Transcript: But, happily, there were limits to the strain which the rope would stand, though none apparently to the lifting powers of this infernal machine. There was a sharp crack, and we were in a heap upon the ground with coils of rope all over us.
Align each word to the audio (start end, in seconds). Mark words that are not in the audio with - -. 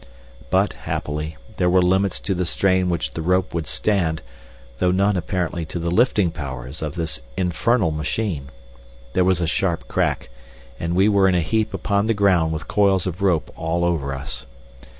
But, 0.49 0.73
happily, 0.73 1.37
there 1.57 1.69
were 1.69 1.79
limits 1.79 2.19
to 2.21 2.33
the 2.33 2.43
strain 2.47 2.89
which 2.89 3.11
the 3.11 3.21
rope 3.21 3.53
would 3.53 3.67
stand, 3.67 4.23
though 4.79 4.89
none 4.89 5.15
apparently 5.15 5.63
to 5.65 5.77
the 5.77 5.91
lifting 5.91 6.31
powers 6.31 6.81
of 6.81 6.95
this 6.95 7.21
infernal 7.37 7.91
machine. 7.91 8.49
There 9.13 9.23
was 9.23 9.39
a 9.41 9.45
sharp 9.45 9.87
crack, 9.87 10.31
and 10.79 10.95
we 10.95 11.07
were 11.07 11.29
in 11.29 11.35
a 11.35 11.41
heap 11.41 11.71
upon 11.71 12.07
the 12.07 12.15
ground 12.15 12.51
with 12.51 12.67
coils 12.67 13.05
of 13.05 13.21
rope 13.21 13.53
all 13.55 13.85
over 13.85 14.11
us. 14.15 14.47